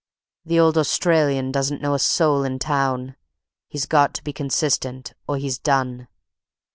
[0.43, 3.15] The old Australian doesn't know a soul in town;
[3.67, 6.07] he's got to be consistent, or he's done.